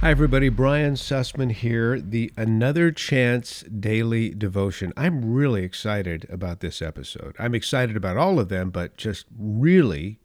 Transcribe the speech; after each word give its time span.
Hi, 0.00 0.10
everybody. 0.10 0.48
Brian 0.48 0.94
Sussman 0.94 1.52
here, 1.52 2.00
the 2.00 2.32
Another 2.34 2.90
Chance 2.90 3.64
Daily 3.64 4.30
Devotion. 4.30 4.94
I'm 4.96 5.30
really 5.30 5.62
excited 5.62 6.26
about 6.30 6.60
this 6.60 6.80
episode. 6.80 7.36
I'm 7.38 7.54
excited 7.54 7.98
about 7.98 8.16
all 8.16 8.40
of 8.40 8.48
them, 8.48 8.70
but 8.70 8.96
just 8.96 9.26
really 9.38 10.18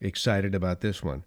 excited 0.00 0.52
about 0.52 0.80
this 0.80 1.04
one. 1.04 1.24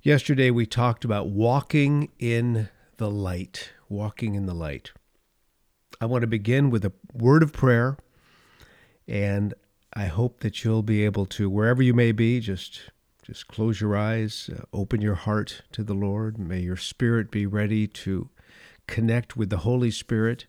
Yesterday, 0.00 0.52
we 0.52 0.64
talked 0.64 1.04
about 1.04 1.26
walking 1.26 2.08
in 2.20 2.68
the 2.98 3.10
light. 3.10 3.72
Walking 3.88 4.36
in 4.36 4.46
the 4.46 4.54
light. 4.54 4.92
I 6.00 6.06
want 6.06 6.20
to 6.20 6.28
begin 6.28 6.70
with 6.70 6.84
a 6.84 6.92
word 7.12 7.42
of 7.42 7.52
prayer, 7.52 7.96
and 9.08 9.54
I 9.92 10.04
hope 10.04 10.38
that 10.40 10.62
you'll 10.62 10.84
be 10.84 11.04
able 11.04 11.26
to, 11.26 11.50
wherever 11.50 11.82
you 11.82 11.94
may 11.94 12.12
be, 12.12 12.38
just 12.38 12.92
just 13.22 13.46
close 13.46 13.80
your 13.80 13.96
eyes, 13.96 14.50
uh, 14.52 14.62
open 14.72 15.00
your 15.00 15.14
heart 15.14 15.62
to 15.72 15.84
the 15.84 15.94
Lord. 15.94 16.38
May 16.38 16.60
your 16.60 16.76
spirit 16.76 17.30
be 17.30 17.46
ready 17.46 17.86
to 17.86 18.28
connect 18.88 19.36
with 19.36 19.48
the 19.48 19.58
Holy 19.58 19.92
Spirit. 19.92 20.46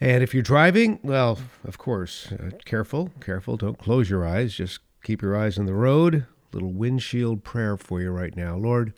And 0.00 0.22
if 0.22 0.32
you're 0.32 0.42
driving, 0.42 1.00
well, 1.02 1.38
of 1.64 1.76
course, 1.76 2.30
uh, 2.30 2.50
careful, 2.64 3.10
careful. 3.20 3.56
Don't 3.56 3.78
close 3.78 4.08
your 4.08 4.26
eyes. 4.26 4.54
Just 4.54 4.78
keep 5.02 5.22
your 5.22 5.36
eyes 5.36 5.58
on 5.58 5.66
the 5.66 5.74
road. 5.74 6.26
Little 6.52 6.72
windshield 6.72 7.42
prayer 7.42 7.76
for 7.76 8.00
you 8.00 8.10
right 8.10 8.36
now. 8.36 8.56
Lord, 8.56 8.94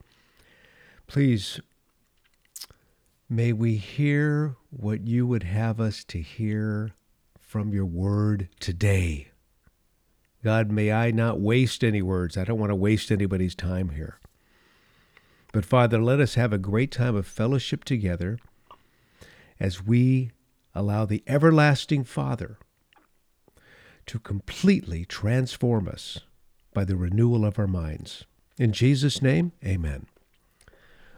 please, 1.07 1.59
may 3.31 3.53
we 3.53 3.77
hear 3.77 4.57
what 4.69 5.07
you 5.07 5.27
would 5.27 5.45
have 5.45 5.81
us 5.81 6.05
to 6.05 6.21
hear 6.21 6.93
from 7.41 7.73
your 7.73 7.87
word 7.87 8.49
today. 8.61 9.29
God, 10.47 10.71
may 10.71 10.93
I 10.93 11.11
not 11.11 11.41
waste 11.41 11.83
any 11.83 12.03
words. 12.03 12.37
I 12.37 12.45
don't 12.45 12.61
want 12.61 12.71
to 12.71 12.77
waste 12.77 13.11
anybody's 13.11 13.57
time 13.57 13.89
here. 13.89 14.21
But 15.53 15.65
Father, 15.65 16.01
let 16.01 16.21
us 16.21 16.37
have 16.37 16.53
a 16.53 16.57
great 16.57 16.93
time 16.93 17.17
of 17.17 17.27
fellowship 17.27 17.83
together 17.83 18.39
as 19.59 19.83
we 19.83 20.31
allow 20.73 21.05
the 21.05 21.25
everlasting 21.27 22.05
Father 22.05 22.59
to 24.07 24.21
completely 24.21 25.05
transform 25.05 25.89
us 25.89 26.21
by 26.73 26.85
the 26.85 26.95
renewal 26.95 27.45
of 27.45 27.59
our 27.59 27.67
minds. 27.67 28.25
In 28.57 28.73
Jesus' 28.73 29.21
name, 29.21 29.51
amen. 29.65 30.07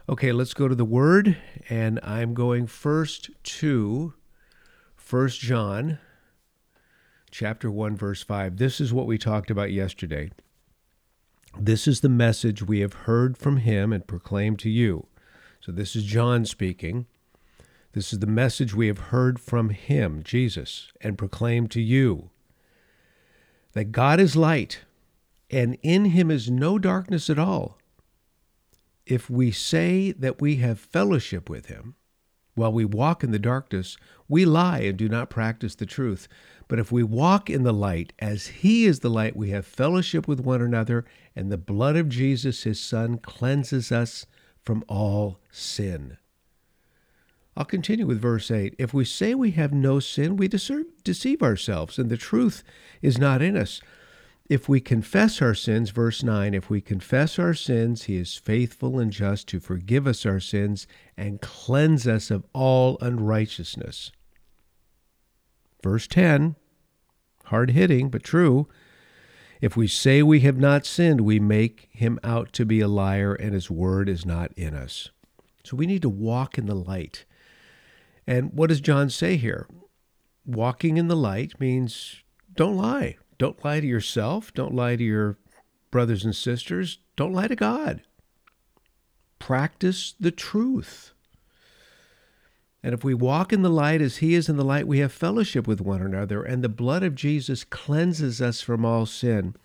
Okay, 0.09 0.31
let's 0.31 0.55
go 0.55 0.67
to 0.67 0.73
the 0.73 0.83
Word, 0.83 1.37
and 1.69 1.99
I'm 2.01 2.33
going 2.33 2.65
first 2.65 3.29
to 3.43 4.15
1 5.07 5.27
John 5.29 5.99
chapter 7.31 7.69
1, 7.69 7.95
verse 7.95 8.23
5. 8.23 8.57
This 8.57 8.79
is 8.79 8.93
what 8.93 9.05
we 9.05 9.17
talked 9.17 9.49
about 9.51 9.71
yesterday. 9.71 10.31
This 11.59 11.87
is 11.87 12.01
the 12.01 12.09
message 12.09 12.63
we 12.63 12.79
have 12.81 12.93
heard 12.93 13.37
from 13.37 13.57
him 13.57 13.91
and 13.91 14.05
proclaimed 14.05 14.59
to 14.59 14.69
you. 14.69 15.07
So 15.61 15.71
this 15.71 15.95
is 15.95 16.03
John 16.03 16.45
speaking. 16.45 17.05
This 17.93 18.13
is 18.13 18.19
the 18.19 18.27
message 18.27 18.75
we 18.75 18.87
have 18.87 18.99
heard 18.99 19.39
from 19.39 19.69
him, 19.69 20.21
Jesus, 20.23 20.91
and 21.01 21.17
proclaimed 21.17 21.71
to 21.71 21.81
you 21.81 22.29
that 23.73 23.91
God 23.91 24.19
is 24.19 24.35
light, 24.35 24.79
and 25.49 25.77
in 25.81 26.05
him 26.05 26.31
is 26.31 26.49
no 26.49 26.79
darkness 26.79 27.29
at 27.29 27.39
all. 27.39 27.77
If 29.05 29.29
we 29.29 29.51
say 29.51 30.11
that 30.11 30.41
we 30.41 30.57
have 30.57 30.79
fellowship 30.79 31.49
with 31.49 31.65
him, 31.65 31.95
while 32.59 32.73
we 32.73 32.85
walk 32.85 33.23
in 33.23 33.31
the 33.31 33.39
darkness, 33.39 33.97
we 34.27 34.45
lie 34.45 34.79
and 34.79 34.97
do 34.97 35.09
not 35.09 35.29
practice 35.29 35.73
the 35.75 35.85
truth. 35.85 36.27
But 36.67 36.77
if 36.77 36.91
we 36.91 37.01
walk 37.01 37.49
in 37.49 37.63
the 37.63 37.73
light, 37.73 38.13
as 38.19 38.47
He 38.47 38.85
is 38.85 38.99
the 38.99 39.09
light, 39.09 39.35
we 39.35 39.49
have 39.49 39.65
fellowship 39.65 40.27
with 40.27 40.41
one 40.41 40.61
another, 40.61 41.05
and 41.35 41.51
the 41.51 41.57
blood 41.57 41.95
of 41.95 42.09
Jesus, 42.09 42.63
His 42.63 42.79
Son, 42.79 43.17
cleanses 43.17 43.91
us 43.91 44.27
from 44.61 44.83
all 44.87 45.39
sin. 45.49 46.17
I'll 47.57 47.65
continue 47.65 48.05
with 48.05 48.21
verse 48.21 48.51
8. 48.51 48.75
If 48.77 48.93
we 48.93 49.03
say 49.03 49.33
we 49.33 49.51
have 49.51 49.73
no 49.73 49.99
sin, 49.99 50.37
we 50.37 50.47
deceive 50.47 51.41
ourselves, 51.41 51.97
and 51.97 52.09
the 52.09 52.17
truth 52.17 52.63
is 53.01 53.17
not 53.17 53.41
in 53.41 53.57
us. 53.57 53.81
If 54.49 54.67
we 54.67 54.81
confess 54.81 55.43
our 55.43 55.53
sins, 55.53 55.91
verse 55.91 56.23
9, 56.23 56.55
if 56.55 56.71
we 56.71 56.81
confess 56.81 57.37
our 57.37 57.53
sins, 57.53 58.05
he 58.05 58.17
is 58.17 58.35
faithful 58.35 58.97
and 58.97 59.11
just 59.11 59.47
to 59.49 59.59
forgive 59.59 60.07
us 60.07 60.25
our 60.25 60.39
sins 60.39 60.87
and 61.15 61.39
cleanse 61.39 62.07
us 62.07 62.31
of 62.31 62.47
all 62.51 62.97
unrighteousness. 62.99 64.11
Verse 65.83 66.07
10, 66.07 66.55
hard 67.45 67.69
hitting, 67.71 68.09
but 68.09 68.23
true. 68.23 68.67
If 69.61 69.77
we 69.77 69.87
say 69.87 70.23
we 70.23 70.39
have 70.39 70.57
not 70.57 70.83
sinned, 70.83 71.21
we 71.21 71.39
make 71.39 71.87
him 71.91 72.19
out 72.23 72.51
to 72.53 72.65
be 72.65 72.79
a 72.79 72.87
liar, 72.87 73.35
and 73.35 73.53
his 73.53 73.69
word 73.69 74.09
is 74.09 74.25
not 74.25 74.51
in 74.53 74.73
us. 74.73 75.11
So 75.63 75.77
we 75.77 75.85
need 75.85 76.01
to 76.01 76.09
walk 76.09 76.57
in 76.57 76.65
the 76.65 76.75
light. 76.75 77.25
And 78.25 78.51
what 78.53 78.69
does 78.69 78.81
John 78.81 79.11
say 79.11 79.37
here? 79.37 79.67
Walking 80.43 80.97
in 80.97 81.07
the 81.07 81.15
light 81.15 81.59
means 81.59 82.23
don't 82.55 82.77
lie. 82.77 83.17
Don't 83.39 83.63
lie 83.65 83.79
to 83.79 83.87
yourself. 83.87 84.53
Don't 84.53 84.75
lie 84.75 84.95
to 84.95 85.03
your 85.03 85.37
brothers 85.89 86.23
and 86.23 86.35
sisters. 86.35 86.99
Don't 87.15 87.33
lie 87.33 87.47
to 87.47 87.55
God. 87.55 88.01
Practice 89.39 90.13
the 90.19 90.31
truth. 90.31 91.13
And 92.83 92.93
if 92.93 93.03
we 93.03 93.13
walk 93.13 93.51
in 93.51 93.61
the 93.61 93.69
light 93.69 94.01
as 94.01 94.17
he 94.17 94.35
is 94.35 94.47
in 94.47 94.57
the 94.57 94.63
light, 94.63 94.87
we 94.87 94.99
have 94.99 95.11
fellowship 95.11 95.67
with 95.67 95.81
one 95.81 96.01
another, 96.01 96.43
and 96.43 96.63
the 96.63 96.69
blood 96.69 97.03
of 97.03 97.15
Jesus 97.15 97.63
cleanses 97.63 98.41
us 98.41 98.61
from 98.61 98.85
all 98.85 99.05
sin. 99.05 99.55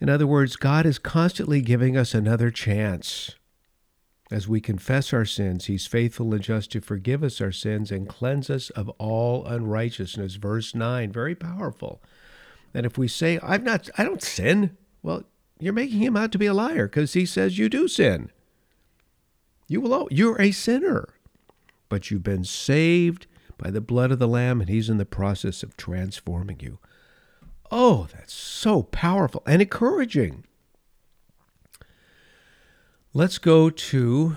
In 0.00 0.08
other 0.08 0.26
words, 0.26 0.56
God 0.56 0.84
is 0.86 0.98
constantly 0.98 1.60
giving 1.60 1.96
us 1.96 2.14
another 2.14 2.50
chance. 2.50 3.36
As 4.30 4.46
we 4.46 4.60
confess 4.60 5.12
our 5.12 5.24
sins, 5.24 5.66
he's 5.66 5.86
faithful 5.86 6.32
and 6.32 6.42
just 6.42 6.70
to 6.72 6.80
forgive 6.80 7.22
us 7.22 7.40
our 7.40 7.52
sins 7.52 7.90
and 7.90 8.08
cleanse 8.08 8.48
us 8.48 8.70
of 8.70 8.88
all 8.90 9.44
unrighteousness. 9.46 10.36
Verse 10.36 10.74
9, 10.74 11.10
very 11.10 11.34
powerful. 11.34 12.02
And 12.72 12.86
if 12.86 12.96
we 12.96 13.08
say, 13.08 13.38
I've 13.42 13.62
not, 13.62 13.88
I 13.98 14.04
don't 14.04 14.22
sin, 14.22 14.76
well, 15.02 15.24
you're 15.58 15.72
making 15.72 15.98
him 15.98 16.16
out 16.16 16.32
to 16.32 16.38
be 16.38 16.46
a 16.46 16.54
liar 16.54 16.86
because 16.86 17.12
he 17.12 17.26
says 17.26 17.58
you 17.58 17.68
do 17.68 17.88
sin. 17.88 18.30
You 19.68 19.80
will, 19.80 20.08
you're 20.10 20.40
a 20.40 20.50
sinner, 20.50 21.14
but 21.88 22.10
you've 22.10 22.22
been 22.22 22.44
saved 22.44 23.26
by 23.58 23.70
the 23.70 23.80
blood 23.80 24.10
of 24.10 24.18
the 24.18 24.26
Lamb, 24.26 24.60
and 24.60 24.70
he's 24.70 24.88
in 24.88 24.96
the 24.96 25.04
process 25.04 25.62
of 25.62 25.76
transforming 25.76 26.58
you. 26.60 26.78
Oh, 27.70 28.08
that's 28.12 28.32
so 28.32 28.82
powerful 28.82 29.42
and 29.46 29.62
encouraging. 29.62 30.44
Let's 33.12 33.38
go 33.38 33.70
to 33.70 34.36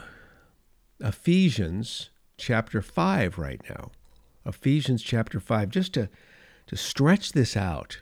Ephesians 1.00 2.10
chapter 2.38 2.82
5 2.82 3.38
right 3.38 3.62
now. 3.70 3.92
Ephesians 4.46 5.02
chapter 5.02 5.40
5, 5.40 5.70
just 5.70 5.94
to, 5.94 6.10
to 6.68 6.76
stretch 6.76 7.32
this 7.32 7.56
out 7.56 8.02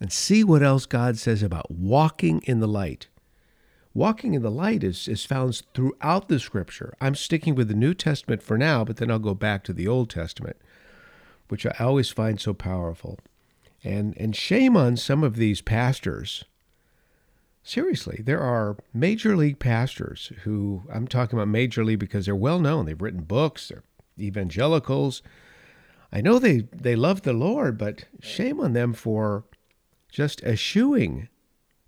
and 0.00 0.12
see 0.12 0.44
what 0.44 0.62
else 0.62 0.86
God 0.86 1.18
says 1.18 1.42
about 1.42 1.70
walking 1.70 2.40
in 2.44 2.60
the 2.60 2.68
light. 2.68 3.08
Walking 3.94 4.34
in 4.34 4.42
the 4.42 4.50
light 4.50 4.84
is, 4.84 5.08
is 5.08 5.24
found 5.24 5.62
throughout 5.74 6.28
the 6.28 6.38
scripture. 6.38 6.94
I'm 7.00 7.14
sticking 7.14 7.54
with 7.54 7.68
the 7.68 7.74
New 7.74 7.94
Testament 7.94 8.42
for 8.42 8.56
now, 8.56 8.84
but 8.84 8.98
then 8.98 9.10
I'll 9.10 9.18
go 9.18 9.34
back 9.34 9.64
to 9.64 9.72
the 9.72 9.88
Old 9.88 10.10
Testament, 10.10 10.56
which 11.48 11.66
I 11.66 11.74
always 11.80 12.10
find 12.10 12.40
so 12.40 12.54
powerful. 12.54 13.18
And, 13.82 14.16
and 14.16 14.36
shame 14.36 14.76
on 14.76 14.96
some 14.96 15.24
of 15.24 15.36
these 15.36 15.60
pastors. 15.60 16.44
Seriously, 17.62 18.22
there 18.24 18.40
are 18.40 18.76
major 18.94 19.36
league 19.36 19.58
pastors 19.58 20.32
who, 20.44 20.82
I'm 20.92 21.08
talking 21.08 21.38
about 21.38 21.48
major 21.48 21.84
league 21.84 21.98
because 21.98 22.26
they're 22.26 22.36
well 22.36 22.60
known. 22.60 22.86
They've 22.86 23.00
written 23.00 23.22
books, 23.22 23.68
they're 23.68 23.84
evangelicals. 24.18 25.22
I 26.12 26.20
know 26.20 26.38
they, 26.38 26.60
they 26.72 26.96
love 26.96 27.22
the 27.22 27.32
Lord, 27.32 27.76
but 27.76 28.04
shame 28.20 28.60
on 28.60 28.72
them 28.72 28.94
for 28.94 29.44
just 30.10 30.42
eschewing 30.42 31.28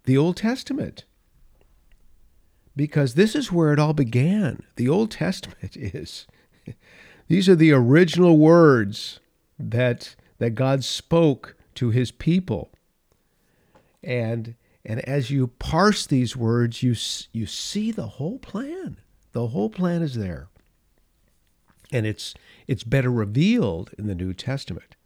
the 0.04 0.16
Old 0.16 0.36
Testament. 0.36 1.04
Because 2.76 3.14
this 3.14 3.34
is 3.34 3.52
where 3.52 3.72
it 3.72 3.78
all 3.78 3.92
began. 3.92 4.62
The 4.76 4.88
Old 4.88 5.10
Testament 5.10 5.76
is. 5.76 6.26
These 7.28 7.48
are 7.48 7.56
the 7.56 7.72
original 7.72 8.38
words 8.38 9.20
that, 9.58 10.16
that 10.38 10.50
God 10.50 10.84
spoke 10.84 11.56
to 11.76 11.90
his 11.90 12.10
people. 12.10 12.70
And, 14.02 14.56
and 14.84 15.00
as 15.00 15.30
you 15.30 15.48
parse 15.48 16.06
these 16.06 16.36
words, 16.36 16.82
you, 16.82 16.94
you 17.32 17.46
see 17.46 17.92
the 17.92 18.08
whole 18.08 18.38
plan. 18.38 18.96
The 19.32 19.48
whole 19.48 19.70
plan 19.70 20.02
is 20.02 20.14
there. 20.14 20.48
And 21.92 22.06
it's, 22.06 22.34
it's 22.66 22.84
better 22.84 23.10
revealed 23.10 23.90
in 23.98 24.06
the 24.06 24.14
New 24.14 24.32
Testament. 24.32 24.96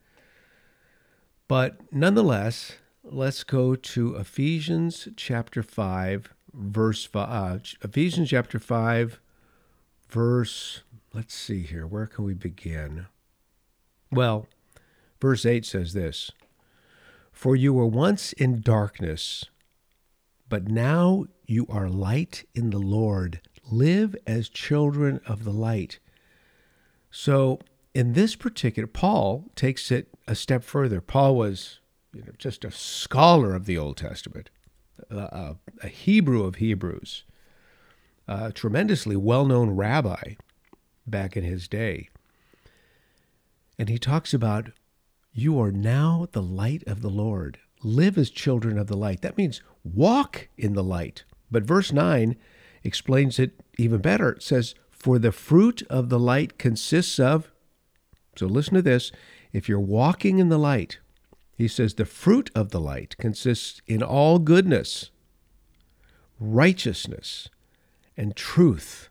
But 1.48 1.76
nonetheless, 1.92 2.76
let's 3.04 3.44
go 3.44 3.74
to 3.74 4.16
Ephesians 4.16 5.08
chapter 5.16 5.62
5, 5.62 6.32
verse 6.52 7.04
5. 7.04 7.30
Uh, 7.30 7.58
Ephesians 7.82 8.30
chapter 8.30 8.58
5, 8.58 9.20
verse, 10.08 10.82
let's 11.12 11.34
see 11.34 11.62
here, 11.62 11.86
where 11.86 12.06
can 12.06 12.24
we 12.24 12.34
begin? 12.34 13.06
Well, 14.10 14.46
verse 15.20 15.44
8 15.44 15.66
says 15.66 15.92
this 15.92 16.32
For 17.30 17.54
you 17.54 17.74
were 17.74 17.86
once 17.86 18.32
in 18.32 18.62
darkness, 18.62 19.44
but 20.48 20.68
now 20.68 21.26
you 21.46 21.66
are 21.68 21.88
light 21.88 22.44
in 22.54 22.70
the 22.70 22.78
Lord. 22.78 23.40
live 23.70 24.14
as 24.26 24.50
children 24.50 25.20
of 25.26 25.44
the 25.44 25.50
light. 25.50 25.98
So, 27.10 27.60
in 27.94 28.12
this 28.12 28.36
particular, 28.36 28.86
Paul 28.86 29.46
takes 29.56 29.90
it 29.90 30.08
a 30.26 30.34
step 30.34 30.62
further. 30.64 31.00
Paul 31.00 31.36
was 31.36 31.80
you 32.14 32.22
know, 32.22 32.32
just 32.38 32.64
a 32.64 32.70
scholar 32.70 33.54
of 33.54 33.66
the 33.66 33.76
Old 33.76 33.96
Testament, 33.96 34.50
a, 35.10 35.56
a 35.82 35.88
Hebrew 35.88 36.44
of 36.44 36.56
Hebrews, 36.56 37.24
a 38.28 38.52
tremendously 38.52 39.16
well 39.16 39.44
known 39.44 39.70
rabbi 39.70 40.34
back 41.06 41.36
in 41.36 41.44
his 41.44 41.68
day. 41.68 42.08
And 43.78 43.88
he 43.88 43.98
talks 43.98 44.32
about, 44.32 44.70
You 45.32 45.60
are 45.60 45.72
now 45.72 46.28
the 46.32 46.42
light 46.42 46.84
of 46.86 47.02
the 47.02 47.10
Lord. 47.10 47.58
Live 47.82 48.16
as 48.16 48.30
children 48.30 48.78
of 48.78 48.86
the 48.86 48.96
light. 48.96 49.20
That 49.20 49.36
means 49.36 49.60
walk 49.82 50.48
in 50.56 50.74
the 50.74 50.84
light. 50.84 51.24
But 51.50 51.64
verse 51.64 51.92
9 51.92 52.36
explains 52.82 53.38
it 53.38 53.60
even 53.76 54.00
better. 54.00 54.30
It 54.30 54.42
says, 54.42 54.74
For 54.90 55.18
the 55.18 55.32
fruit 55.32 55.82
of 55.90 56.08
the 56.08 56.18
light 56.18 56.58
consists 56.58 57.18
of, 57.18 57.50
so 58.36 58.46
listen 58.46 58.74
to 58.74 58.82
this, 58.82 59.12
if 59.52 59.68
you're 59.68 59.80
walking 59.80 60.38
in 60.38 60.48
the 60.48 60.58
light, 60.58 60.98
he 61.56 61.68
says, 61.68 61.94
the 61.94 62.04
fruit 62.04 62.50
of 62.54 62.70
the 62.70 62.80
light 62.80 63.16
consists 63.16 63.80
in 63.86 64.02
all 64.02 64.38
goodness, 64.38 65.10
righteousness, 66.40 67.48
and 68.16 68.34
truth. 68.34 69.08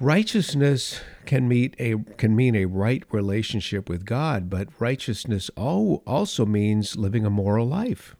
Righteousness 0.00 1.02
can 1.26 1.46
meet 1.46 1.76
a 1.78 1.96
can 2.16 2.34
mean 2.34 2.56
a 2.56 2.64
right 2.64 3.04
relationship 3.10 3.86
with 3.86 4.06
God, 4.06 4.48
but 4.48 4.68
righteousness 4.78 5.50
also 5.56 6.46
means 6.46 6.96
living 6.96 7.26
a 7.26 7.30
moral 7.30 7.66
life. 7.66 8.16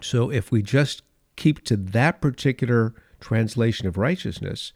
So 0.00 0.30
if 0.30 0.50
we 0.50 0.62
just 0.62 1.02
keep 1.36 1.64
to 1.64 1.76
that 1.76 2.22
particular 2.22 2.94
translation 3.20 3.86
of 3.86 3.98
righteousness, 3.98 4.72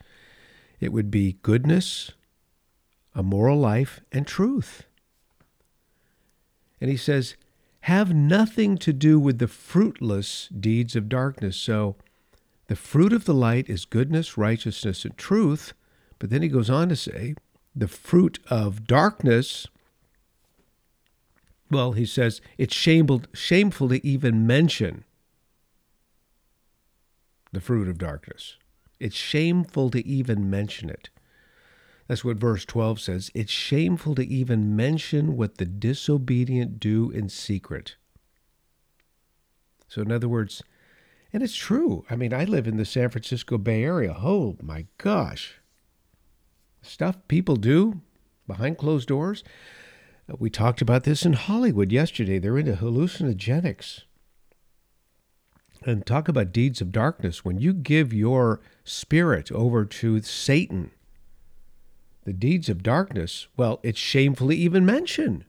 it 0.78 0.92
would 0.92 1.10
be 1.10 1.38
goodness, 1.40 2.12
a 3.14 3.22
moral 3.22 3.58
life, 3.58 4.00
and 4.12 4.26
truth. 4.26 4.84
And 6.80 6.90
he 6.90 6.96
says, 6.96 7.36
have 7.84 8.14
nothing 8.14 8.76
to 8.78 8.92
do 8.92 9.18
with 9.18 9.38
the 9.38 9.48
fruitless 9.48 10.48
deeds 10.48 10.96
of 10.96 11.08
darkness. 11.08 11.56
So 11.56 11.96
the 12.68 12.76
fruit 12.76 13.12
of 13.12 13.24
the 13.24 13.34
light 13.34 13.68
is 13.68 13.84
goodness, 13.84 14.36
righteousness, 14.36 15.04
and 15.04 15.16
truth. 15.16 15.72
But 16.18 16.30
then 16.30 16.42
he 16.42 16.48
goes 16.48 16.70
on 16.70 16.88
to 16.90 16.96
say, 16.96 17.34
the 17.74 17.88
fruit 17.88 18.38
of 18.48 18.86
darkness, 18.86 19.66
well, 21.70 21.92
he 21.92 22.04
says, 22.04 22.40
it's 22.58 22.74
shameful, 22.74 23.22
shameful 23.32 23.88
to 23.88 24.06
even 24.06 24.46
mention 24.46 25.04
the 27.52 27.60
fruit 27.60 27.88
of 27.88 27.98
darkness. 27.98 28.56
It's 28.98 29.16
shameful 29.16 29.90
to 29.90 30.06
even 30.06 30.50
mention 30.50 30.90
it. 30.90 31.10
That's 32.10 32.24
what 32.24 32.38
verse 32.38 32.64
12 32.64 33.00
says. 33.00 33.30
It's 33.34 33.52
shameful 33.52 34.16
to 34.16 34.26
even 34.26 34.74
mention 34.74 35.36
what 35.36 35.58
the 35.58 35.64
disobedient 35.64 36.80
do 36.80 37.08
in 37.12 37.28
secret. 37.28 37.94
So, 39.86 40.02
in 40.02 40.10
other 40.10 40.28
words, 40.28 40.60
and 41.32 41.40
it's 41.40 41.54
true. 41.54 42.04
I 42.10 42.16
mean, 42.16 42.34
I 42.34 42.42
live 42.42 42.66
in 42.66 42.78
the 42.78 42.84
San 42.84 43.10
Francisco 43.10 43.58
Bay 43.58 43.84
Area. 43.84 44.16
Oh 44.18 44.56
my 44.60 44.86
gosh. 44.98 45.60
Stuff 46.82 47.16
people 47.28 47.54
do 47.54 48.00
behind 48.44 48.76
closed 48.76 49.06
doors. 49.06 49.44
Uh, 50.28 50.34
we 50.36 50.50
talked 50.50 50.82
about 50.82 51.04
this 51.04 51.24
in 51.24 51.34
Hollywood 51.34 51.92
yesterday. 51.92 52.40
They're 52.40 52.58
into 52.58 52.72
hallucinogenics 52.72 54.00
and 55.86 56.04
talk 56.04 56.26
about 56.26 56.50
deeds 56.50 56.80
of 56.80 56.90
darkness. 56.90 57.44
When 57.44 57.60
you 57.60 57.72
give 57.72 58.12
your 58.12 58.60
spirit 58.82 59.52
over 59.52 59.84
to 59.84 60.20
Satan, 60.22 60.90
the 62.24 62.32
deeds 62.32 62.68
of 62.68 62.82
darkness, 62.82 63.48
well, 63.56 63.80
it's 63.82 63.98
shamefully 63.98 64.56
even 64.56 64.84
mentioned. 64.84 65.44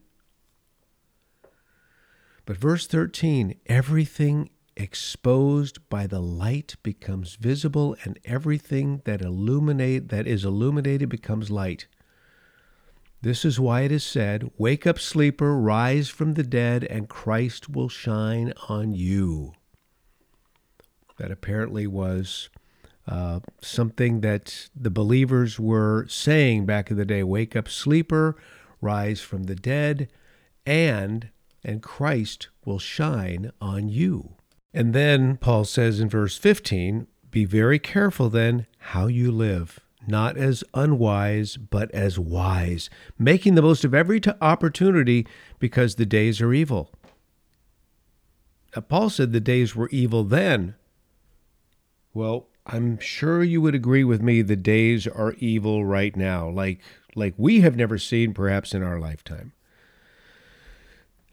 But 2.44 2.56
verse 2.56 2.86
13, 2.86 3.60
everything 3.66 4.50
exposed 4.76 5.88
by 5.88 6.06
the 6.06 6.20
light 6.20 6.76
becomes 6.82 7.36
visible 7.36 7.94
and 8.04 8.18
everything 8.24 9.02
that 9.04 9.20
illuminate 9.20 10.08
that 10.08 10.26
is 10.26 10.44
illuminated 10.44 11.08
becomes 11.08 11.50
light. 11.50 11.86
This 13.20 13.44
is 13.44 13.60
why 13.60 13.82
it 13.82 13.92
is 13.92 14.02
said, 14.02 14.50
Wake 14.58 14.86
up, 14.86 14.98
sleeper, 14.98 15.56
rise 15.56 16.08
from 16.08 16.34
the 16.34 16.42
dead, 16.42 16.84
and 16.84 17.08
Christ 17.08 17.68
will 17.68 17.88
shine 17.88 18.52
on 18.68 18.94
you 18.94 19.52
that 21.18 21.30
apparently 21.30 21.86
was 21.86 22.50
something 23.60 24.20
that 24.20 24.68
the 24.74 24.90
believers 24.90 25.58
were 25.58 26.06
saying 26.08 26.66
back 26.66 26.90
in 26.90 26.96
the 26.96 27.04
day 27.04 27.22
wake 27.22 27.56
up 27.56 27.68
sleeper 27.68 28.36
rise 28.80 29.20
from 29.20 29.44
the 29.44 29.54
dead 29.54 30.08
and 30.66 31.30
and 31.64 31.82
christ 31.82 32.48
will 32.64 32.78
shine 32.78 33.50
on 33.60 33.88
you. 33.88 34.34
And 34.74 34.94
then 34.94 35.36
paul 35.36 35.64
says 35.64 36.00
in 36.00 36.08
verse 36.08 36.36
15 36.36 37.06
be 37.30 37.44
very 37.44 37.78
careful 37.78 38.28
then 38.28 38.66
how 38.78 39.06
you 39.06 39.32
live 39.32 39.80
not 40.06 40.36
as 40.36 40.64
unwise 40.74 41.56
but 41.56 41.90
as 41.92 42.18
wise 42.18 42.90
making 43.18 43.54
the 43.54 43.62
most 43.62 43.84
of 43.84 43.94
every 43.94 44.20
t- 44.20 44.30
opportunity 44.40 45.26
because 45.58 45.94
the 45.94 46.06
days 46.06 46.40
are 46.40 46.52
evil. 46.52 46.90
Now, 48.74 48.82
paul 48.82 49.10
said 49.10 49.32
the 49.32 49.40
days 49.40 49.76
were 49.76 49.88
evil 49.90 50.24
then. 50.24 50.74
Well, 52.14 52.48
I'm 52.66 52.98
sure 52.98 53.42
you 53.42 53.60
would 53.60 53.74
agree 53.74 54.04
with 54.04 54.22
me 54.22 54.42
the 54.42 54.56
days 54.56 55.06
are 55.06 55.34
evil 55.38 55.84
right 55.84 56.14
now, 56.14 56.48
like 56.48 56.80
like 57.14 57.34
we 57.36 57.60
have 57.60 57.76
never 57.76 57.98
seen 57.98 58.32
perhaps 58.32 58.72
in 58.72 58.82
our 58.82 58.98
lifetime. 58.98 59.52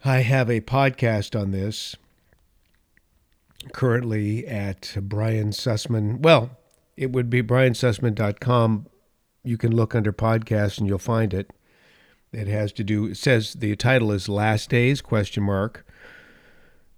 I 0.04 0.20
have 0.20 0.50
a 0.50 0.62
podcast 0.62 1.40
on 1.40 1.52
this 1.52 1.96
currently 3.74 4.48
at 4.48 4.96
Brian 5.02 5.52
Sussman. 5.52 6.20
Well, 6.20 6.52
it 6.98 7.12
would 7.12 7.30
be 7.30 7.44
briansussman.com. 7.44 8.88
You 9.44 9.58
can 9.58 9.76
look 9.76 9.96
under 9.96 10.14
podcasts 10.14 10.80
and 10.80 10.88
you'll 10.88 11.00
find 11.00 11.34
it. 11.34 11.52
It 12.32 12.48
has 12.48 12.72
to 12.74 12.84
do 12.84 13.06
it 13.06 13.18
says 13.18 13.54
the 13.54 13.76
title 13.76 14.12
is 14.12 14.30
Last 14.30 14.70
Days 14.70 15.02
question 15.02 15.44
mark 15.44 15.86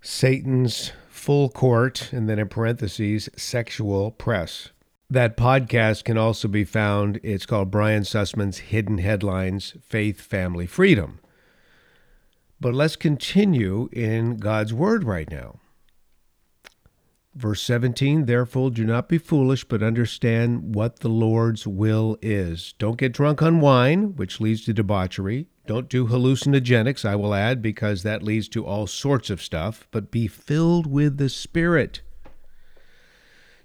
Satan's 0.01 0.91
full 1.21 1.49
court, 1.49 2.11
and 2.11 2.27
then 2.27 2.39
in 2.39 2.47
parentheses, 2.47 3.29
sexual 3.37 4.09
press. 4.09 4.69
That 5.07 5.37
podcast 5.37 6.03
can 6.03 6.17
also 6.17 6.47
be 6.47 6.63
found. 6.63 7.19
It's 7.21 7.45
called 7.45 7.69
Brian 7.69 8.01
Sussman's 8.01 8.57
Hidden 8.57 8.97
Headlines 8.97 9.75
Faith, 9.87 10.19
Family, 10.19 10.65
Freedom. 10.65 11.19
But 12.59 12.73
let's 12.73 12.95
continue 12.95 13.87
in 13.91 14.37
God's 14.37 14.73
Word 14.73 15.03
right 15.03 15.29
now. 15.29 15.59
Verse 17.33 17.61
17, 17.61 18.25
therefore 18.25 18.71
do 18.71 18.85
not 18.85 19.07
be 19.07 19.17
foolish, 19.17 19.63
but 19.63 19.81
understand 19.81 20.75
what 20.75 20.99
the 20.99 21.09
Lord's 21.09 21.65
will 21.65 22.17
is. 22.21 22.73
Don't 22.77 22.97
get 22.97 23.13
drunk 23.13 23.41
on 23.41 23.61
wine, 23.61 24.15
which 24.17 24.41
leads 24.41 24.65
to 24.65 24.73
debauchery. 24.73 25.47
Don't 25.65 25.87
do 25.87 26.07
hallucinogenics, 26.07 27.05
I 27.05 27.15
will 27.15 27.33
add, 27.33 27.61
because 27.61 28.03
that 28.03 28.21
leads 28.21 28.49
to 28.49 28.65
all 28.65 28.85
sorts 28.85 29.29
of 29.29 29.41
stuff, 29.41 29.87
but 29.91 30.11
be 30.11 30.27
filled 30.27 30.85
with 30.85 31.17
the 31.17 31.29
Spirit. 31.29 32.01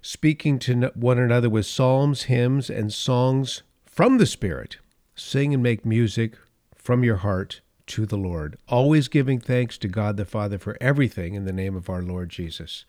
Speaking 0.01 0.59
to 0.59 0.91
one 0.95 1.19
another 1.19 1.49
with 1.49 1.65
psalms, 1.65 2.23
hymns, 2.23 2.69
and 2.69 2.93
songs 2.93 3.63
from 3.85 4.17
the 4.17 4.25
Spirit. 4.25 4.77
Sing 5.15 5.53
and 5.53 5.61
make 5.61 5.85
music 5.85 6.37
from 6.75 7.03
your 7.03 7.17
heart 7.17 7.59
to 7.87 8.05
the 8.05 8.17
Lord, 8.17 8.57
always 8.69 9.09
giving 9.09 9.39
thanks 9.39 9.77
to 9.79 9.87
God 9.89 10.15
the 10.15 10.23
Father 10.23 10.57
for 10.57 10.77
everything 10.79 11.33
in 11.33 11.43
the 11.43 11.51
name 11.51 11.75
of 11.75 11.89
our 11.89 12.01
Lord 12.01 12.29
Jesus. 12.29 12.85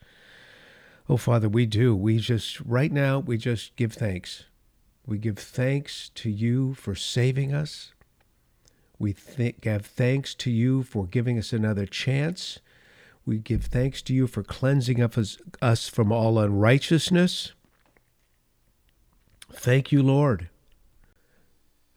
Oh, 1.09 1.17
Father, 1.17 1.49
we 1.49 1.65
do. 1.65 1.95
We 1.95 2.19
just, 2.19 2.61
right 2.61 2.91
now, 2.91 3.17
we 3.17 3.35
just 3.35 3.75
give 3.75 3.93
thanks. 3.93 4.43
We 5.07 5.17
give 5.17 5.39
thanks 5.39 6.09
to 6.09 6.29
you 6.29 6.75
for 6.75 6.93
saving 6.93 7.51
us. 7.51 7.93
We 8.99 9.13
th- 9.13 9.59
give 9.59 9.87
thanks 9.87 10.35
to 10.35 10.51
you 10.51 10.83
for 10.83 11.07
giving 11.07 11.39
us 11.39 11.51
another 11.51 11.87
chance. 11.87 12.59
We 13.25 13.39
give 13.39 13.65
thanks 13.65 14.03
to 14.03 14.13
you 14.13 14.27
for 14.27 14.43
cleansing 14.43 15.01
us, 15.01 15.39
us 15.63 15.89
from 15.89 16.11
all 16.11 16.37
unrighteousness. 16.37 17.53
Thank 19.51 19.91
you, 19.91 20.03
Lord. 20.03 20.49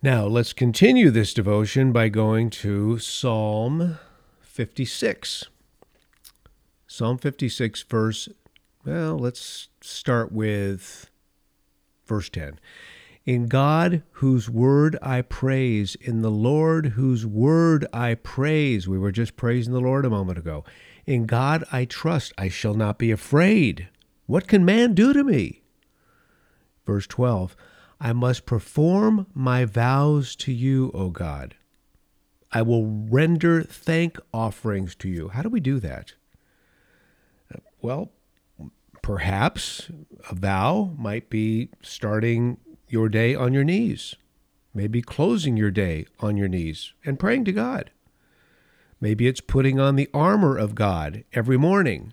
Now, 0.01 0.25
let's 0.25 0.55
continue 0.55 1.11
this 1.11 1.35
devotion 1.35 1.93
by 1.93 2.09
going 2.09 2.49
to 2.51 2.99
Psalm 2.99 3.99
56. 4.41 5.45
Psalm 6.87 7.19
56, 7.19 7.83
verse 7.83 8.29
well, 8.85 9.19
let's 9.19 9.69
start 9.81 10.33
with 10.33 11.11
verse 12.07 12.29
10. 12.29 12.59
In 13.25 13.47
God, 13.47 14.03
whose 14.13 14.51
word 14.51 14.99
I 15.01 15.23
praise, 15.23 15.95
in 15.95 16.23
the 16.23 16.31
Lord, 16.31 16.87
whose 16.87 17.25
word 17.25 17.87
I 17.93 18.15
praise. 18.15 18.89
We 18.89 18.99
were 18.99 19.13
just 19.13 19.37
praising 19.37 19.73
the 19.73 19.81
Lord 19.81 20.05
a 20.05 20.11
moment 20.11 20.39
ago. 20.39 20.65
In 21.07 21.27
God 21.27 21.65
I 21.71 21.85
trust, 21.85 22.33
I 22.37 22.49
shall 22.49 22.75
not 22.75 22.99
be 22.99 23.13
afraid. 23.13 23.89
What 24.27 24.49
can 24.49 24.65
man 24.65 24.95
do 24.95 25.13
to 25.13 25.23
me? 25.23 25.63
Verse 26.85 27.07
12 27.07 27.57
I 28.01 28.13
must 28.13 28.47
perform 28.47 29.29
my 29.33 29.65
vows 29.65 30.35
to 30.37 30.53
you, 30.53 30.91
O 30.93 31.11
God. 31.11 31.55
I 32.51 32.63
will 32.63 32.87
render 32.87 33.63
thank 33.63 34.19
offerings 34.35 34.97
to 34.97 35.09
you. 35.09 35.29
How 35.29 35.43
do 35.43 35.49
we 35.49 35.61
do 35.61 35.79
that? 35.79 36.15
Well, 37.81 38.11
perhaps 39.03 39.91
a 40.31 40.35
vow 40.35 40.95
might 40.97 41.29
be 41.29 41.69
starting 41.83 42.59
your 42.89 43.09
day 43.09 43.35
on 43.35 43.53
your 43.53 43.65
knees, 43.65 44.15
maybe 44.73 45.03
closing 45.03 45.57
your 45.57 45.71
day 45.71 46.07
on 46.21 46.37
your 46.37 46.49
knees 46.49 46.95
and 47.05 47.19
praying 47.19 47.45
to 47.45 47.53
God. 47.53 47.91
Maybe 49.01 49.27
it's 49.27 49.41
putting 49.41 49.81
on 49.81 49.97
the 49.97 50.09
armor 50.15 50.57
of 50.57 50.77
God 50.77 51.25
every 51.33 51.59
morning. 51.59 52.13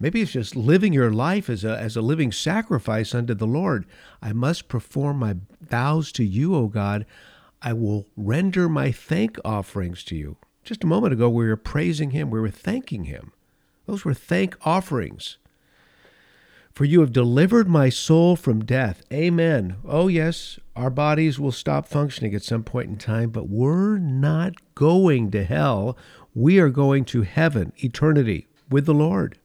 Maybe 0.00 0.22
it's 0.22 0.32
just 0.32 0.56
living 0.56 0.92
your 0.92 1.12
life 1.12 1.48
as 1.50 1.62
a, 1.62 1.78
as 1.78 1.96
a 1.96 2.02
living 2.02 2.32
sacrifice 2.32 3.14
unto 3.14 3.34
the 3.34 3.46
Lord. 3.46 3.86
I 4.22 4.32
must 4.32 4.68
perform 4.68 5.18
my 5.18 5.36
vows 5.60 6.10
to 6.12 6.24
you, 6.24 6.54
O 6.54 6.68
God. 6.68 7.06
I 7.62 7.74
will 7.74 8.06
render 8.16 8.68
my 8.68 8.90
thank 8.90 9.38
offerings 9.44 10.02
to 10.04 10.16
you. 10.16 10.36
Just 10.62 10.84
a 10.84 10.86
moment 10.86 11.12
ago, 11.12 11.28
we 11.28 11.46
were 11.46 11.56
praising 11.56 12.10
Him, 12.10 12.30
we 12.30 12.40
were 12.40 12.50
thanking 12.50 13.04
Him. 13.04 13.32
Those 13.86 14.04
were 14.04 14.14
thank 14.14 14.56
offerings. 14.66 15.38
For 16.72 16.84
you 16.84 17.00
have 17.00 17.12
delivered 17.12 17.68
my 17.68 17.88
soul 17.88 18.34
from 18.34 18.64
death. 18.64 19.02
Amen. 19.12 19.76
Oh, 19.86 20.08
yes, 20.08 20.58
our 20.74 20.90
bodies 20.90 21.38
will 21.38 21.52
stop 21.52 21.86
functioning 21.86 22.34
at 22.34 22.42
some 22.42 22.64
point 22.64 22.88
in 22.88 22.96
time, 22.96 23.30
but 23.30 23.48
we're 23.48 23.98
not 23.98 24.54
going 24.74 25.30
to 25.30 25.44
hell. 25.44 25.96
We 26.34 26.58
are 26.58 26.70
going 26.70 27.04
to 27.06 27.22
heaven, 27.22 27.72
eternity, 27.76 28.48
with 28.68 28.86
the 28.86 28.94
Lord. 28.94 29.38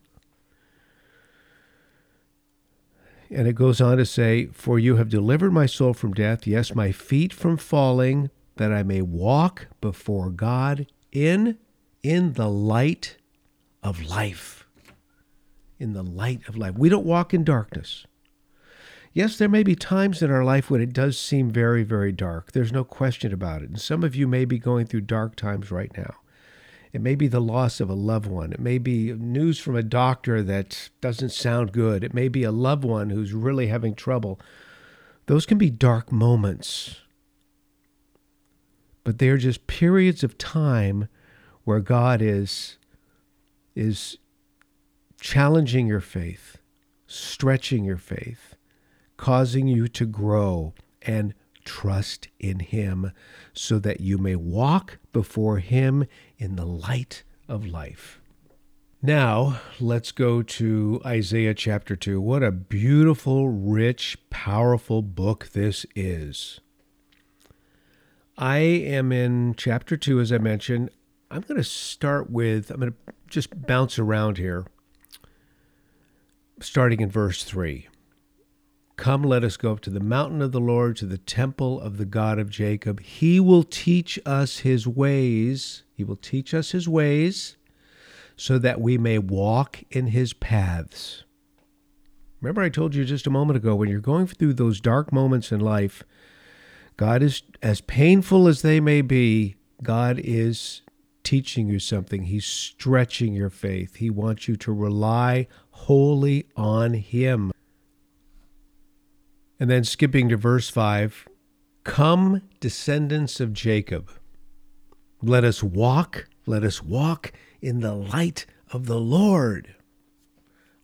And 3.29 3.47
it 3.47 3.53
goes 3.53 3.79
on 3.79 3.97
to 3.97 4.07
say, 4.07 4.47
For 4.47 4.79
you 4.79 4.95
have 4.95 5.09
delivered 5.09 5.53
my 5.53 5.67
soul 5.67 5.93
from 5.93 6.13
death, 6.13 6.47
yes, 6.47 6.73
my 6.73 6.91
feet 6.91 7.31
from 7.31 7.57
falling, 7.57 8.31
that 8.55 8.73
I 8.73 8.81
may 8.81 9.03
walk 9.03 9.67
before 9.81 10.31
God 10.31 10.87
in 11.11 11.59
in 12.01 12.33
the 12.33 12.49
light 12.49 13.17
of 13.83 14.03
life. 14.03 14.67
In 15.79 15.93
the 15.93 16.03
light 16.03 16.47
of 16.47 16.57
life. 16.57 16.75
We 16.75 16.89
don't 16.89 17.05
walk 17.05 17.33
in 17.33 17.43
darkness. 17.43 18.05
Yes, 19.13 19.37
there 19.37 19.49
may 19.49 19.63
be 19.63 19.75
times 19.75 20.21
in 20.21 20.29
our 20.29 20.43
life 20.43 20.69
when 20.69 20.81
it 20.81 20.93
does 20.93 21.17
seem 21.17 21.49
very, 21.49 21.83
very 21.83 22.11
dark. 22.11 22.51
There's 22.51 22.71
no 22.71 22.83
question 22.83 23.33
about 23.33 23.63
it. 23.63 23.69
And 23.69 23.81
some 23.81 24.03
of 24.03 24.15
you 24.15 24.27
may 24.27 24.45
be 24.45 24.59
going 24.59 24.85
through 24.85 25.01
dark 25.01 25.35
times 25.35 25.71
right 25.71 25.91
now. 25.97 26.15
It 26.91 27.01
may 27.01 27.15
be 27.15 27.27
the 27.27 27.39
loss 27.39 27.79
of 27.79 27.89
a 27.89 27.95
loved 27.95 28.27
one. 28.27 28.51
It 28.51 28.59
may 28.59 28.77
be 28.77 29.13
news 29.13 29.59
from 29.59 29.75
a 29.75 29.83
doctor 29.83 30.41
that 30.43 30.89
doesn't 31.01 31.31
sound 31.31 31.71
good. 31.71 32.03
It 32.03 32.13
may 32.13 32.27
be 32.27 32.43
a 32.43 32.51
loved 32.51 32.83
one 32.83 33.11
who's 33.11 33.33
really 33.33 33.67
having 33.67 33.93
trouble. 33.93 34.39
Those 35.27 35.45
can 35.45 35.59
be 35.59 35.69
dark 35.69 36.11
moments. 36.11 36.97
But 39.03 39.19
they're 39.19 39.37
just 39.37 39.67
periods 39.67 40.23
of 40.23 40.37
time 40.37 41.07
where 41.63 41.79
God 41.79 42.21
is 42.21 42.78
is 43.79 44.17
challenging 45.21 45.87
your 45.87 46.01
faith, 46.01 46.57
stretching 47.07 47.85
your 47.85 47.97
faith, 47.97 48.55
causing 49.15 49.67
you 49.67 49.87
to 49.87 50.05
grow 50.05 50.73
and 51.01 51.33
trust 51.63 52.27
in 52.39 52.59
Him 52.59 53.11
so 53.53 53.79
that 53.79 54.01
you 54.01 54.17
may 54.17 54.35
walk 54.35 54.99
before 55.13 55.59
Him 55.59 56.05
in 56.37 56.57
the 56.57 56.65
light 56.65 57.23
of 57.47 57.65
life. 57.65 58.19
Now, 59.01 59.61
let's 59.79 60.11
go 60.11 60.41
to 60.41 61.01
Isaiah 61.05 61.53
chapter 61.53 61.95
2. 61.95 62.19
What 62.19 62.43
a 62.43 62.51
beautiful, 62.51 63.47
rich, 63.47 64.17
powerful 64.29 65.01
book 65.01 65.51
this 65.53 65.85
is. 65.95 66.59
I 68.37 68.57
am 68.57 69.13
in 69.13 69.55
chapter 69.55 69.95
2, 69.95 70.19
as 70.19 70.33
I 70.33 70.37
mentioned. 70.37 70.89
I'm 71.31 71.41
going 71.41 71.57
to 71.57 71.63
start 71.63 72.29
with, 72.29 72.71
I'm 72.71 72.79
going 72.81 72.91
to 72.91 73.13
just 73.29 73.65
bounce 73.65 73.99
around 73.99 74.37
here, 74.37 74.65
starting 76.59 76.99
in 77.01 77.09
verse 77.09 77.43
3. 77.43 77.87
Come, 78.97 79.23
let 79.23 79.45
us 79.45 79.55
go 79.55 79.71
up 79.71 79.79
to 79.81 79.89
the 79.89 80.01
mountain 80.01 80.41
of 80.41 80.51
the 80.51 80.59
Lord, 80.59 80.97
to 80.97 81.05
the 81.05 81.17
temple 81.17 81.79
of 81.79 81.97
the 81.97 82.05
God 82.05 82.37
of 82.37 82.49
Jacob. 82.49 82.99
He 82.99 83.39
will 83.39 83.63
teach 83.63 84.19
us 84.25 84.59
his 84.59 84.85
ways. 84.85 85.83
He 85.93 86.03
will 86.03 86.17
teach 86.17 86.53
us 86.53 86.71
his 86.71 86.89
ways 86.89 87.55
so 88.35 88.57
that 88.57 88.81
we 88.81 88.97
may 88.97 89.17
walk 89.17 89.83
in 89.89 90.07
his 90.07 90.33
paths. 90.33 91.23
Remember, 92.41 92.61
I 92.61 92.69
told 92.69 92.95
you 92.95 93.03
just 93.05 93.27
a 93.27 93.31
moment 93.31 93.57
ago 93.57 93.75
when 93.75 93.89
you're 93.89 93.99
going 93.99 94.27
through 94.27 94.53
those 94.53 94.79
dark 94.79 95.11
moments 95.11 95.51
in 95.51 95.59
life, 95.59 96.03
God 96.97 97.21
is, 97.21 97.43
as 97.61 97.81
painful 97.81 98.47
as 98.47 98.61
they 98.61 98.79
may 98.79 99.01
be, 99.01 99.55
God 99.83 100.19
is 100.21 100.81
teaching 101.23 101.67
you 101.67 101.79
something. 101.79 102.23
He's 102.23 102.45
stretching 102.45 103.33
your 103.33 103.49
faith. 103.49 103.97
He 103.97 104.09
wants 104.09 104.47
you 104.47 104.55
to 104.57 104.71
rely 104.71 105.47
wholly 105.71 106.47
on 106.55 106.93
Him. 106.93 107.51
And 109.59 109.69
then 109.69 109.83
skipping 109.83 110.29
to 110.29 110.37
verse 110.37 110.69
5 110.69 111.27
Come, 111.83 112.41
descendants 112.59 113.39
of 113.39 113.53
Jacob, 113.53 114.11
let 115.21 115.43
us 115.43 115.63
walk, 115.63 116.27
let 116.45 116.63
us 116.63 116.83
walk 116.83 117.33
in 117.61 117.79
the 117.79 117.93
light 117.93 118.45
of 118.71 118.85
the 118.85 118.99
Lord. 118.99 119.75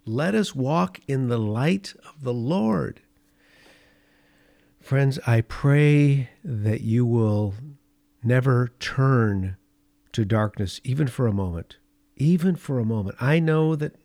Let 0.05 0.35
us 0.35 0.53
walk 0.53 0.99
in 1.07 1.29
the 1.29 1.39
light 1.39 1.93
of 2.07 2.23
the 2.23 2.33
Lord. 2.33 3.01
Friends, 4.79 5.17
I 5.25 5.41
pray 5.41 6.29
that 6.43 6.81
you 6.81 7.05
will 7.05 7.55
never 8.23 8.69
turn 8.79 9.57
to 10.15 10.25
darkness, 10.25 10.79
even 10.83 11.07
for 11.07 11.27
a 11.27 11.33
moment. 11.33 11.77
Even 12.15 12.55
for 12.55 12.79
a 12.79 12.85
moment. 12.85 13.17
I 13.19 13.39
know 13.39 13.75
that 13.75 13.95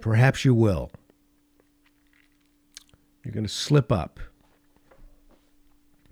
perhaps 0.00 0.44
you 0.44 0.54
will. 0.54 0.90
You're 3.22 3.34
going 3.34 3.46
to 3.46 3.52
slip 3.52 3.92
up. 3.92 4.18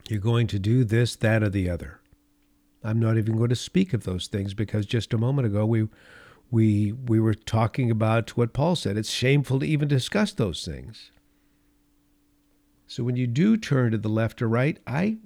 You're 0.08 0.20
going 0.20 0.46
to 0.48 0.58
do 0.58 0.84
this, 0.84 1.16
that, 1.16 1.42
or 1.42 1.48
the 1.48 1.70
other. 1.70 2.00
I'm 2.84 3.00
not 3.00 3.16
even 3.16 3.36
going 3.36 3.48
to 3.48 3.56
speak 3.56 3.94
of 3.94 4.04
those 4.04 4.26
things 4.26 4.52
because 4.52 4.84
just 4.84 5.14
a 5.14 5.18
moment 5.18 5.46
ago 5.46 5.66
we 5.66 5.88
we 6.50 6.92
we 6.92 7.18
were 7.18 7.34
talking 7.34 7.90
about 7.90 8.36
what 8.36 8.52
Paul 8.52 8.76
said. 8.76 8.96
It's 8.96 9.10
shameful 9.10 9.60
to 9.60 9.66
even 9.66 9.88
discuss 9.88 10.32
those 10.32 10.64
things. 10.64 11.10
So 12.86 13.02
when 13.02 13.16
you 13.16 13.26
do 13.26 13.56
turn 13.56 13.92
to 13.92 13.98
the 13.98 14.08
left 14.08 14.40
or 14.40 14.48
right, 14.48 14.78
I 14.86 15.18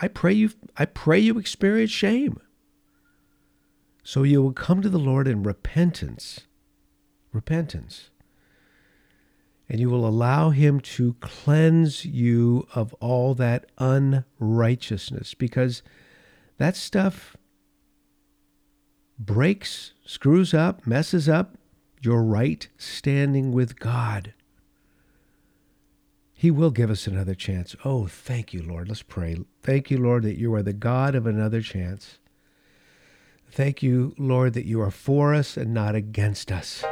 I 0.00 0.08
pray 0.08 0.32
you 0.32 0.50
I 0.76 0.86
pray 0.86 1.18
you 1.18 1.38
experience 1.38 1.90
shame. 1.90 2.40
So 4.06 4.22
you 4.22 4.42
will 4.42 4.52
come 4.52 4.82
to 4.82 4.88
the 4.88 4.98
Lord 4.98 5.26
in 5.26 5.42
repentance. 5.42 6.42
Repentance 7.32 8.10
and 9.68 9.80
you 9.80 9.90
will 9.90 10.06
allow 10.06 10.50
him 10.50 10.80
to 10.80 11.14
cleanse 11.14 12.04
you 12.04 12.66
of 12.74 12.94
all 12.94 13.34
that 13.34 13.66
unrighteousness 13.78 15.34
because 15.34 15.82
that 16.58 16.76
stuff 16.76 17.36
breaks, 19.18 19.92
screws 20.04 20.54
up, 20.54 20.86
messes 20.86 21.28
up 21.28 21.58
your 22.00 22.22
right 22.22 22.68
standing 22.78 23.52
with 23.52 23.78
God. 23.78 24.34
He 26.32 26.50
will 26.50 26.70
give 26.70 26.90
us 26.90 27.06
another 27.06 27.34
chance. 27.34 27.74
Oh, 27.84 28.06
thank 28.06 28.52
you, 28.52 28.62
Lord. 28.62 28.88
Let's 28.88 29.02
pray. 29.02 29.38
Thank 29.62 29.90
you, 29.90 29.98
Lord, 29.98 30.22
that 30.24 30.38
you 30.38 30.54
are 30.54 30.62
the 30.62 30.74
God 30.74 31.14
of 31.14 31.26
another 31.26 31.62
chance. 31.62 32.18
Thank 33.56 33.82
you, 33.82 34.14
Lord, 34.18 34.52
that 34.52 34.66
you 34.66 34.82
are 34.82 34.90
for 34.90 35.32
us 35.32 35.56
and 35.56 35.72
not 35.72 35.94
against 35.94 36.52
us. 36.52 36.84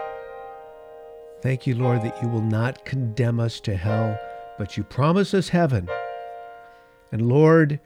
Thank 1.43 1.67
you, 1.67 1.75
Lord, 1.75 2.01
that 2.01 2.23
you 2.23 2.29
will 2.31 2.41
not 2.41 2.87
condemn 2.87 3.39
us 3.39 3.61
to 3.61 3.77
hell, 3.77 4.19
but 4.57 4.75
you 4.75 4.83
promise 4.83 5.35
us 5.35 5.51
heaven. 5.51 5.91
And 7.13 7.29
Lord, 7.29 7.81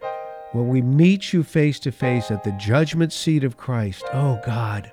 when 0.52 0.68
we 0.68 0.80
meet 0.80 1.32
you 1.32 1.42
face 1.42 1.80
to 1.80 1.90
face 1.90 2.30
at 2.30 2.44
the 2.44 2.52
judgment 2.52 3.12
seat 3.12 3.42
of 3.42 3.56
Christ, 3.56 4.04
oh 4.12 4.40
God, 4.47 4.92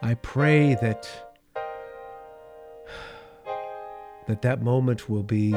I 0.00 0.14
pray 0.14 0.76
that 0.76 1.10
that 4.28 4.42
that 4.42 4.62
moment 4.62 5.10
will 5.10 5.24
be 5.24 5.52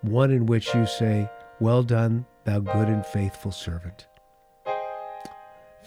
one 0.00 0.30
in 0.30 0.46
which 0.46 0.74
you 0.74 0.86
say, 0.86 1.28
"Well 1.60 1.82
done, 1.82 2.24
thou 2.44 2.60
good 2.60 2.88
and 2.88 3.04
faithful 3.04 3.52
servant." 3.52 4.07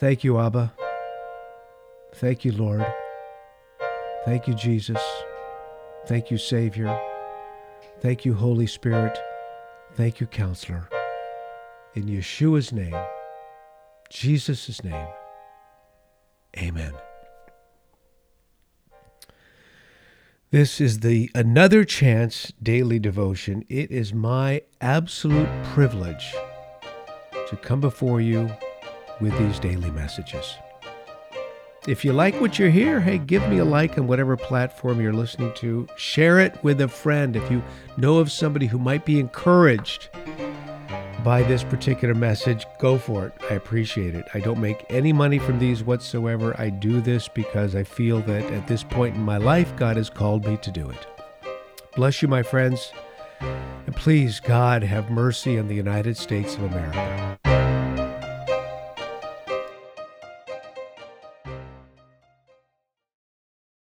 Thank 0.01 0.23
you, 0.23 0.39
Abba. 0.39 0.73
Thank 2.15 2.43
you, 2.43 2.53
Lord. 2.53 2.83
Thank 4.25 4.47
you, 4.47 4.55
Jesus. 4.55 4.99
Thank 6.07 6.31
you, 6.31 6.39
Savior. 6.39 6.99
Thank 7.99 8.25
you, 8.25 8.33
Holy 8.33 8.65
Spirit. 8.65 9.15
Thank 9.93 10.19
you, 10.19 10.25
Counselor. 10.25 10.89
In 11.93 12.07
Yeshua's 12.07 12.73
name, 12.73 12.95
Jesus' 14.09 14.83
name, 14.83 15.07
amen. 16.57 16.93
This 20.49 20.81
is 20.81 21.01
the 21.01 21.29
Another 21.35 21.83
Chance 21.83 22.53
Daily 22.59 22.97
Devotion. 22.97 23.63
It 23.69 23.91
is 23.91 24.15
my 24.15 24.63
absolute 24.81 25.63
privilege 25.65 26.33
to 27.47 27.55
come 27.57 27.81
before 27.81 28.19
you 28.19 28.49
with 29.21 29.37
these 29.37 29.59
daily 29.59 29.91
messages. 29.91 30.55
If 31.87 32.05
you 32.05 32.13
like 32.13 32.39
what 32.39 32.59
you 32.59 32.69
hear, 32.69 32.99
hey, 32.99 33.17
give 33.17 33.47
me 33.49 33.57
a 33.57 33.65
like 33.65 33.97
on 33.97 34.05
whatever 34.05 34.37
platform 34.37 35.01
you're 35.01 35.13
listening 35.13 35.51
to. 35.55 35.87
Share 35.95 36.39
it 36.39 36.63
with 36.63 36.79
a 36.81 36.87
friend. 36.87 37.35
If 37.35 37.49
you 37.49 37.63
know 37.97 38.17
of 38.17 38.31
somebody 38.31 38.67
who 38.67 38.77
might 38.77 39.03
be 39.03 39.19
encouraged 39.19 40.09
by 41.23 41.41
this 41.41 41.63
particular 41.63 42.13
message, 42.13 42.65
go 42.79 42.99
for 42.99 43.25
it. 43.27 43.33
I 43.49 43.55
appreciate 43.55 44.13
it. 44.13 44.27
I 44.35 44.39
don't 44.41 44.61
make 44.61 44.85
any 44.89 45.11
money 45.11 45.39
from 45.39 45.57
these 45.57 45.83
whatsoever. 45.83 46.55
I 46.59 46.69
do 46.69 47.01
this 47.01 47.27
because 47.27 47.75
I 47.75 47.83
feel 47.83 48.21
that 48.21 48.43
at 48.51 48.67
this 48.67 48.83
point 48.83 49.15
in 49.15 49.23
my 49.23 49.37
life, 49.37 49.75
God 49.75 49.97
has 49.97 50.09
called 50.09 50.45
me 50.45 50.57
to 50.57 50.71
do 50.71 50.87
it. 50.87 51.07
Bless 51.95 52.21
you, 52.21 52.27
my 52.27 52.43
friends. 52.43 52.91
And 53.39 53.95
please, 53.95 54.39
God, 54.39 54.83
have 54.83 55.09
mercy 55.09 55.57
on 55.57 55.67
the 55.67 55.75
United 55.75 56.15
States 56.15 56.55
of 56.55 56.63
America. 56.63 57.50